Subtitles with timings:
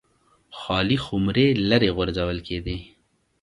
[0.59, 2.77] خالي خُمرې لرې غورځول کېدې